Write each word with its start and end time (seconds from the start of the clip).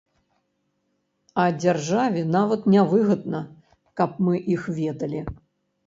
А 1.43 1.45
дзяржаве 1.59 2.25
нават 2.39 2.61
не 2.77 2.81
выгадна, 2.95 3.45
каб 4.01 4.21
мы 4.29 4.45
іх 4.59 4.69
ведалі. 4.85 5.21